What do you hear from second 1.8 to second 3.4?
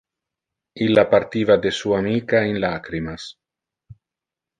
amica in lacrimas.